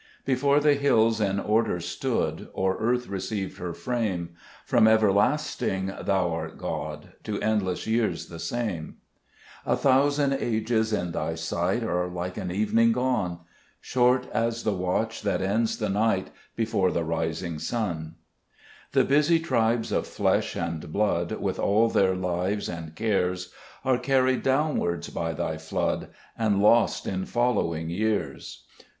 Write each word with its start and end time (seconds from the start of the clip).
3 0.25 0.33
Before 0.33 0.59
the 0.59 0.73
hills 0.73 1.21
in 1.21 1.39
order 1.39 1.79
stood, 1.79 2.49
Or 2.53 2.75
earth 2.79 3.05
received 3.07 3.59
her 3.59 3.71
frame, 3.71 4.29
From 4.65 4.87
everlasting 4.87 5.93
Thou 6.01 6.33
art 6.33 6.57
God, 6.57 7.11
To 7.25 7.39
endless 7.39 7.85
years 7.85 8.25
the 8.25 8.39
same. 8.39 8.95
26 8.95 8.95
Cbe 8.95 8.95
JBest 8.95 9.21
Cburcb 9.21 9.69
*Emns. 9.69 9.73
A 9.73 9.77
thousand 9.79 10.33
ages 10.33 10.91
in 10.93 11.11
Thy 11.11 11.35
sight 11.35 11.83
Are 11.83 12.07
like 12.07 12.35
an 12.37 12.49
evening 12.49 12.93
gone; 12.93 13.41
Short 13.79 14.25
as 14.33 14.63
the 14.63 14.73
watch 14.73 15.21
that 15.21 15.39
ends 15.39 15.77
the 15.77 15.89
night 15.89 16.31
Before 16.55 16.89
the 16.91 17.03
rising 17.03 17.59
sun. 17.59 18.15
5 18.93 18.93
The 18.93 19.03
busy 19.05 19.39
tribes 19.39 19.91
of 19.91 20.07
flesh 20.07 20.55
and 20.55 20.91
blood, 20.91 21.33
With 21.33 21.59
all 21.59 21.89
their 21.89 22.15
lives 22.15 22.67
and 22.67 22.95
cares, 22.95 23.53
Are 23.85 23.99
carried 23.99 24.41
downwards 24.41 25.11
by 25.11 25.33
Thy 25.33 25.57
flood, 25.59 26.07
And 26.35 26.59
lost 26.59 27.05
in 27.05 27.25
following 27.25 27.91
years. 27.91 28.63